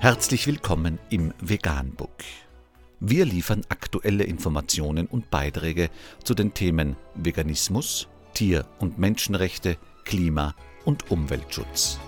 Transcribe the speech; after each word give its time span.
Herzlich 0.00 0.46
willkommen 0.46 1.00
im 1.10 1.34
Veganbook. 1.40 2.22
Wir 3.00 3.24
liefern 3.24 3.62
aktuelle 3.68 4.22
Informationen 4.22 5.08
und 5.08 5.28
Beiträge 5.28 5.90
zu 6.22 6.34
den 6.34 6.54
Themen 6.54 6.94
Veganismus, 7.16 8.06
Tier- 8.32 8.64
und 8.78 9.00
Menschenrechte, 9.00 9.76
Klima- 10.04 10.54
und 10.84 11.10
Umweltschutz. 11.10 11.98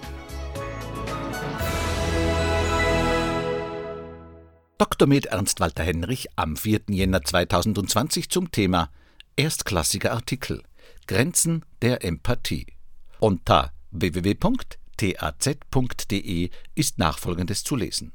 Dr. 4.79 5.09
Med 5.09 5.27
Ernst 5.27 5.59
Walter 5.59 5.83
Henrich 5.83 6.29
am 6.37 6.57
4. 6.57 6.83
Jänner 6.91 7.25
2020 7.25 8.31
zum 8.31 8.53
Thema 8.53 8.91
Erstklassiger 9.35 10.13
Artikel 10.13 10.63
Grenzen 11.09 11.65
der 11.83 12.05
Empathie 12.05 12.67
unter 13.19 13.73
www.taz.de 15.01 16.51
ist 16.75 16.99
nachfolgendes 16.99 17.65
zu 17.65 17.77
lesen. 17.77 18.13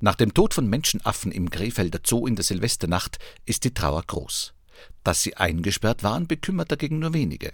Nach 0.00 0.14
dem 0.14 0.34
Tod 0.34 0.54
von 0.54 0.68
Menschenaffen 0.68 1.32
im 1.32 1.50
Krefelder 1.50 2.00
Zoo 2.04 2.26
in 2.26 2.36
der 2.36 2.44
Silvesternacht 2.44 3.18
ist 3.44 3.64
die 3.64 3.72
Trauer 3.72 4.02
groß. 4.02 4.52
Dass 5.04 5.22
sie 5.22 5.36
eingesperrt 5.36 6.02
waren, 6.02 6.26
bekümmert 6.26 6.70
dagegen 6.70 6.98
nur 6.98 7.14
wenige. 7.14 7.52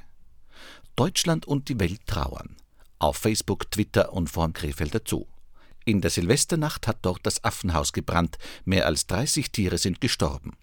Deutschland 0.96 1.46
und 1.46 1.68
die 1.68 1.78
Welt 1.78 2.00
trauern. 2.06 2.56
Auf 2.98 3.16
Facebook, 3.16 3.70
Twitter 3.70 4.12
und 4.12 4.28
vorm 4.28 4.52
Krefelder 4.52 5.00
Zoo. 5.06 5.26
In 5.84 6.00
der 6.00 6.10
Silvesternacht 6.10 6.86
hat 6.86 6.98
dort 7.02 7.20
das 7.24 7.42
Affenhaus 7.44 7.92
gebrannt. 7.92 8.38
Mehr 8.64 8.86
als 8.86 9.06
30 9.06 9.50
Tiere 9.50 9.78
sind 9.78 10.00
gestorben. 10.00 10.56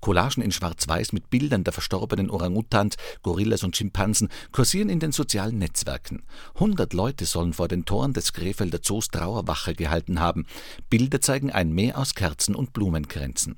Collagen 0.00 0.42
in 0.42 0.52
Schwarz-Weiß 0.52 1.12
mit 1.12 1.30
Bildern 1.30 1.64
der 1.64 1.72
verstorbenen 1.72 2.30
Orangutans, 2.30 2.96
Gorillas 3.22 3.62
und 3.62 3.76
Schimpansen 3.76 4.28
kursieren 4.52 4.88
in 4.88 5.00
den 5.00 5.12
sozialen 5.12 5.58
Netzwerken. 5.58 6.22
Hundert 6.58 6.92
Leute 6.92 7.24
sollen 7.26 7.52
vor 7.52 7.68
den 7.68 7.84
Toren 7.84 8.12
des 8.12 8.32
Krefelder 8.32 8.82
Zoos 8.82 9.08
Trauerwache 9.08 9.74
gehalten 9.74 10.20
haben. 10.20 10.46
Bilder 10.90 11.20
zeigen 11.20 11.50
ein 11.50 11.72
Meer 11.72 11.98
aus 11.98 12.14
Kerzen 12.14 12.54
und 12.54 12.72
Blumenkränzen. 12.72 13.56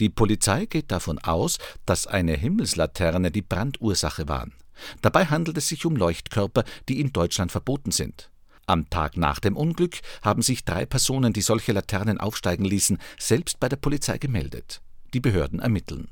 Die 0.00 0.08
Polizei 0.08 0.66
geht 0.66 0.90
davon 0.90 1.18
aus, 1.18 1.58
dass 1.86 2.06
eine 2.06 2.36
Himmelslaterne 2.36 3.30
die 3.30 3.42
Brandursache 3.42 4.28
waren. 4.28 4.54
Dabei 5.02 5.26
handelt 5.26 5.58
es 5.58 5.68
sich 5.68 5.84
um 5.86 5.96
Leuchtkörper, 5.96 6.64
die 6.88 7.00
in 7.00 7.12
Deutschland 7.12 7.52
verboten 7.52 7.90
sind. 7.90 8.30
Am 8.66 8.90
Tag 8.90 9.16
nach 9.16 9.40
dem 9.40 9.56
Unglück 9.56 9.98
haben 10.22 10.42
sich 10.42 10.64
drei 10.64 10.84
Personen, 10.84 11.32
die 11.32 11.40
solche 11.40 11.72
Laternen 11.72 12.20
aufsteigen 12.20 12.64
ließen, 12.64 12.98
selbst 13.18 13.60
bei 13.60 13.68
der 13.68 13.76
Polizei 13.76 14.18
gemeldet. 14.18 14.82
Die 15.14 15.20
Behörden 15.20 15.60
ermitteln. 15.60 16.08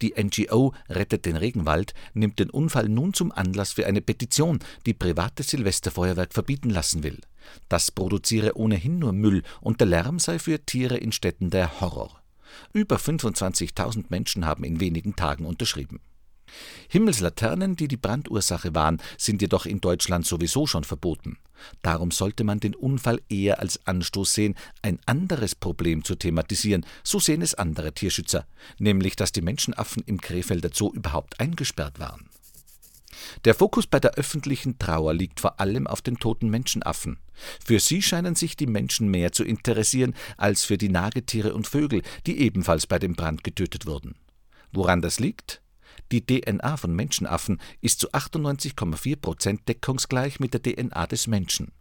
Die 0.00 0.14
NGO 0.16 0.74
Rettet 0.88 1.26
den 1.26 1.36
Regenwald 1.36 1.94
nimmt 2.14 2.38
den 2.38 2.50
Unfall 2.50 2.88
nun 2.88 3.14
zum 3.14 3.32
Anlass 3.32 3.72
für 3.72 3.86
eine 3.86 4.00
Petition, 4.00 4.60
die 4.86 4.94
privates 4.94 5.48
Silvesterfeuerwerk 5.48 6.32
verbieten 6.32 6.70
lassen 6.70 7.02
will. 7.02 7.20
Das 7.68 7.90
produziere 7.90 8.56
ohnehin 8.56 8.98
nur 8.98 9.12
Müll 9.12 9.42
und 9.60 9.80
der 9.80 9.88
Lärm 9.88 10.18
sei 10.18 10.38
für 10.38 10.64
Tiere 10.64 10.96
in 10.96 11.12
Städten 11.12 11.50
der 11.50 11.80
Horror. 11.80 12.22
Über 12.72 12.96
25.000 12.96 14.06
Menschen 14.08 14.46
haben 14.46 14.64
in 14.64 14.80
wenigen 14.80 15.16
Tagen 15.16 15.46
unterschrieben. 15.46 16.00
Himmelslaternen, 16.88 17.76
die 17.76 17.88
die 17.88 17.96
Brandursache 17.96 18.74
waren, 18.74 19.00
sind 19.16 19.40
jedoch 19.40 19.64
in 19.64 19.80
Deutschland 19.80 20.26
sowieso 20.26 20.66
schon 20.66 20.84
verboten. 20.84 21.38
Darum 21.82 22.10
sollte 22.10 22.44
man 22.44 22.60
den 22.60 22.74
Unfall 22.74 23.20
eher 23.28 23.58
als 23.60 23.86
Anstoß 23.86 24.34
sehen, 24.34 24.54
ein 24.82 24.98
anderes 25.06 25.54
Problem 25.54 26.04
zu 26.04 26.14
thematisieren, 26.14 26.86
so 27.02 27.18
sehen 27.18 27.42
es 27.42 27.54
andere 27.54 27.92
Tierschützer, 27.92 28.46
nämlich 28.78 29.16
dass 29.16 29.32
die 29.32 29.42
Menschenaffen 29.42 30.02
im 30.06 30.20
Krefelder 30.20 30.70
Zoo 30.72 30.92
überhaupt 30.92 31.40
eingesperrt 31.40 31.98
waren. 31.98 32.28
Der 33.44 33.54
Fokus 33.54 33.86
bei 33.86 34.00
der 34.00 34.14
öffentlichen 34.14 34.78
Trauer 34.78 35.14
liegt 35.14 35.40
vor 35.40 35.60
allem 35.60 35.86
auf 35.86 36.02
den 36.02 36.18
toten 36.18 36.48
Menschenaffen. 36.48 37.18
Für 37.64 37.80
sie 37.80 38.02
scheinen 38.02 38.34
sich 38.34 38.56
die 38.56 38.66
Menschen 38.66 39.08
mehr 39.08 39.32
zu 39.32 39.44
interessieren 39.44 40.14
als 40.36 40.64
für 40.64 40.78
die 40.78 40.88
Nagetiere 40.88 41.54
und 41.54 41.66
Vögel, 41.66 42.02
die 42.26 42.40
ebenfalls 42.40 42.86
bei 42.86 42.98
dem 42.98 43.14
Brand 43.14 43.44
getötet 43.44 43.86
wurden. 43.86 44.14
Woran 44.72 45.02
das 45.02 45.20
liegt? 45.20 45.61
Die 46.12 46.26
DNA 46.26 46.76
von 46.76 46.94
Menschenaffen 46.94 47.58
ist 47.80 48.00
zu 48.00 48.10
98,4 48.12 49.16
Prozent 49.16 49.68
deckungsgleich 49.68 50.40
mit 50.40 50.52
der 50.52 50.62
DNA 50.62 51.06
des 51.06 51.26
Menschen. 51.26 51.72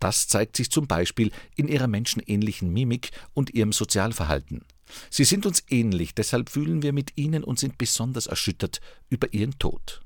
Das 0.00 0.26
zeigt 0.26 0.56
sich 0.56 0.70
zum 0.70 0.86
Beispiel 0.86 1.30
in 1.54 1.68
ihrer 1.68 1.86
menschenähnlichen 1.86 2.72
Mimik 2.72 3.10
und 3.34 3.52
ihrem 3.52 3.72
Sozialverhalten. 3.72 4.64
Sie 5.10 5.24
sind 5.24 5.44
uns 5.44 5.64
ähnlich, 5.68 6.14
deshalb 6.14 6.48
fühlen 6.48 6.82
wir 6.82 6.94
mit 6.94 7.12
ihnen 7.16 7.44
und 7.44 7.58
sind 7.58 7.76
besonders 7.76 8.26
erschüttert 8.26 8.80
über 9.10 9.34
ihren 9.34 9.58
Tod. 9.58 10.00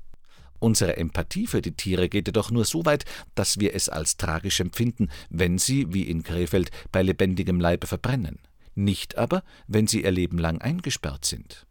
Unsere 0.59 0.97
Empathie 0.97 1.47
für 1.47 1.61
die 1.61 1.71
Tiere 1.71 2.09
geht 2.09 2.27
jedoch 2.27 2.51
nur 2.51 2.65
so 2.65 2.85
weit, 2.85 3.05
dass 3.33 3.59
wir 3.59 3.73
es 3.75 3.87
als 3.87 4.17
tragisch 4.17 4.59
empfinden, 4.59 5.09
wenn 5.29 5.57
sie, 5.57 5.93
wie 5.93 6.03
in 6.03 6.23
Krefeld, 6.23 6.69
bei 6.91 7.01
lebendigem 7.01 7.61
Leibe 7.61 7.87
verbrennen. 7.87 8.39
Nicht 8.75 9.17
aber, 9.17 9.43
wenn 9.67 9.87
sie 9.87 10.03
ihr 10.03 10.11
Leben 10.11 10.37
lang 10.37 10.59
eingesperrt 10.59 11.23
sind. 11.23 11.65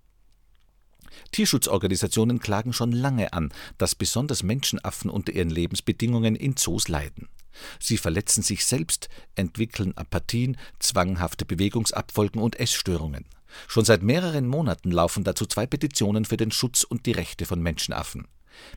Tierschutzorganisationen 1.32 2.40
klagen 2.40 2.72
schon 2.72 2.92
lange 2.92 3.32
an, 3.32 3.52
dass 3.78 3.94
besonders 3.94 4.42
Menschenaffen 4.42 5.10
unter 5.10 5.32
ihren 5.32 5.50
Lebensbedingungen 5.50 6.36
in 6.36 6.56
Zoos 6.56 6.88
leiden. 6.88 7.28
Sie 7.80 7.96
verletzen 7.96 8.42
sich 8.42 8.64
selbst, 8.64 9.08
entwickeln 9.34 9.96
Apathien, 9.96 10.56
zwanghafte 10.78 11.44
Bewegungsabfolgen 11.44 12.40
und 12.40 12.58
Essstörungen. 12.60 13.24
Schon 13.66 13.84
seit 13.84 14.02
mehreren 14.02 14.46
Monaten 14.46 14.90
laufen 14.90 15.24
dazu 15.24 15.46
zwei 15.46 15.66
Petitionen 15.66 16.24
für 16.24 16.36
den 16.36 16.50
Schutz 16.50 16.84
und 16.84 17.06
die 17.06 17.12
Rechte 17.12 17.46
von 17.46 17.60
Menschenaffen. 17.60 18.28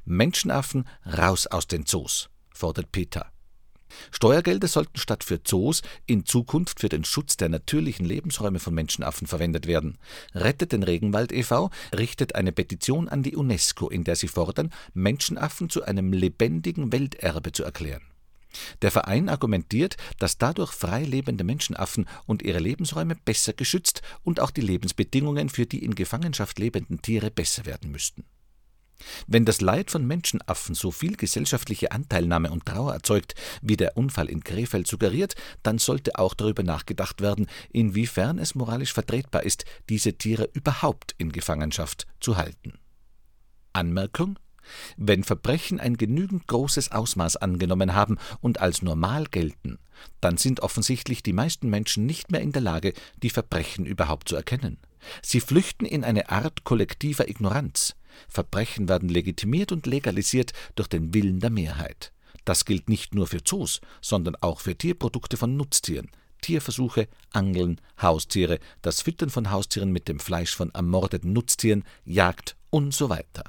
Menschenaffen 0.06 0.88
raus 1.06 1.48
aus 1.48 1.68
den 1.68 1.86
Zoos, 1.86 2.30
fordert 2.52 2.92
Peter. 2.92 3.32
Steuergelder 4.12 4.68
sollten 4.68 4.98
statt 4.98 5.24
für 5.24 5.44
Zoos 5.44 5.82
in 6.06 6.26
Zukunft 6.26 6.80
für 6.80 6.90
den 6.90 7.04
Schutz 7.04 7.38
der 7.38 7.50
natürlichen 7.50 8.06
Lebensräume 8.06 8.60
von 8.60 8.74
Menschenaffen 8.74 9.28
verwendet 9.28 9.68
werden. 9.68 9.98
Rettet 10.34 10.72
den 10.72 10.84
Regenwald 10.84 11.32
e.V. 11.32 11.70
richtet 11.98 12.36
eine 12.36 12.52
Petition 12.52 13.10
an 13.10 13.24
die 13.24 13.36
UNESCO, 13.36 13.90
in 13.90 14.04
der 14.04 14.16
sie 14.16 14.28
fordern, 14.28 14.72
Menschenaffen 14.94 15.70
zu 15.70 15.84
einem 15.84 16.14
lebendigen 16.14 16.92
Welterbe 16.92 17.52
zu 17.52 17.64
erklären. 17.64 18.04
Der 18.82 18.92
Verein 18.92 19.30
argumentiert, 19.30 19.98
dass 20.20 20.38
dadurch 20.38 20.72
frei 20.72 21.04
lebende 21.04 21.44
Menschenaffen 21.44 22.08
und 22.26 22.42
ihre 22.42 22.60
Lebensräume 22.60 23.16
besser 23.16 23.54
geschützt 23.54 24.02
und 24.24 24.40
auch 24.40 24.52
die 24.52 24.62
Lebensbedingungen 24.62 25.50
für 25.50 25.66
die 25.66 25.84
in 25.84 25.96
Gefangenschaft 25.96 26.60
lebenden 26.60 27.02
Tiere 27.02 27.32
besser 27.32 27.66
werden 27.66 27.92
müssten. 27.92 28.26
Wenn 29.28 29.46
das 29.46 29.62
Leid 29.62 29.92
von 29.92 30.06
Menschenaffen 30.06 30.76
so 30.76 30.92
viel 30.92 31.16
gesellschaftliche 31.16 31.92
Anteilnahme 31.92 32.52
und 32.52 32.66
Trauer 32.66 32.94
erzeugt, 32.94 33.36
wie 33.62 33.78
der 33.78 33.98
Unfall 33.98 34.30
in 34.30 34.44
Krefeld 34.44 34.88
suggeriert, 34.88 35.36
dann 35.64 35.78
sollte 35.78 36.18
auch 36.18 36.34
darüber 36.34 36.64
nachgedacht 36.64 37.22
werden, 37.22 37.48
inwiefern 37.72 38.40
es 38.40 38.56
moralisch 38.56 38.94
vertretbar 38.94 39.44
ist, 39.44 39.66
diese 39.90 40.14
Tiere 40.14 40.50
überhaupt 40.54 41.16
in 41.18 41.32
Gefangenschaft 41.32 42.08
zu 42.20 42.38
halten. 42.38 42.80
Anmerkung 43.74 44.38
wenn 44.98 45.24
Verbrechen 45.24 45.80
ein 45.80 45.98
genügend 45.98 46.48
großes 46.48 46.92
Ausmaß 46.92 47.38
angenommen 47.38 47.94
haben 47.94 48.18
und 48.42 48.60
als 48.60 48.82
normal 48.82 49.26
gelten, 49.26 49.80
dann 50.20 50.38
sind 50.38 50.62
offensichtlich 50.62 51.24
die 51.24 51.34
meisten 51.34 51.70
Menschen 51.70 52.06
nicht 52.06 52.32
mehr 52.32 52.42
in 52.42 52.52
der 52.52 52.62
Lage, 52.62 52.94
die 53.22 53.30
Verbrechen 53.30 53.86
überhaupt 53.86 54.30
zu 54.30 54.36
erkennen. 54.36 54.78
Sie 55.22 55.40
flüchten 55.40 55.86
in 55.86 56.04
eine 56.04 56.30
Art 56.30 56.64
kollektiver 56.64 57.28
Ignoranz. 57.28 57.96
Verbrechen 58.28 58.90
werden 58.90 59.10
legitimiert 59.10 59.72
und 59.72 59.86
legalisiert 59.86 60.54
durch 60.76 60.88
den 60.88 61.14
Willen 61.14 61.40
der 61.40 61.50
Mehrheit. 61.50 62.12
Das 62.46 62.66
gilt 62.66 62.90
nicht 62.90 63.14
nur 63.14 63.28
für 63.28 63.44
Zoos, 63.44 63.82
sondern 64.02 64.36
auch 64.38 64.62
für 64.62 64.76
Tierprodukte 64.76 65.38
von 65.38 65.56
Nutztieren, 65.58 66.10
Tierversuche, 66.42 67.08
Angeln, 67.32 67.80
Haustiere, 68.02 68.60
das 68.82 69.02
Füttern 69.02 69.30
von 69.30 69.52
Haustieren 69.52 69.92
mit 69.92 70.08
dem 70.08 70.20
Fleisch 70.20 70.56
von 70.56 70.72
ermordeten 70.72 71.34
Nutztieren, 71.34 71.84
Jagd 72.04 72.56
und 72.70 72.94
so 72.94 73.10
weiter. 73.10 73.44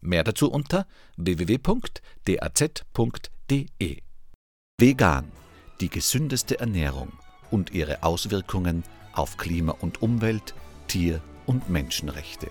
Mehr 0.00 0.24
dazu 0.24 0.50
unter 0.50 0.86
www.daz.de. 1.16 1.94
Vegan, 4.78 5.32
die 5.80 5.88
gesündeste 5.88 6.58
Ernährung 6.58 7.12
und 7.50 7.70
ihre 7.72 8.02
Auswirkungen 8.02 8.82
auf 9.12 9.36
Klima 9.36 9.72
und 9.72 10.02
Umwelt, 10.02 10.54
Tier- 10.88 11.22
und 11.46 11.70
Menschenrechte. 11.70 12.50